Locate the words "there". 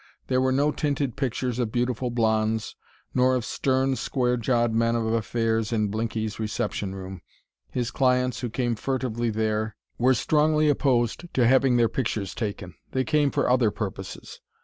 0.29-0.41, 9.29-9.75